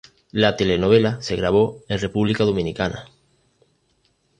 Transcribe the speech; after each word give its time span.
La 0.31 0.57
telenovela 0.57 1.21
se 1.21 1.35
grabó 1.35 1.83
en 1.87 1.99
República 1.99 2.43
Dominicana. 2.43 3.05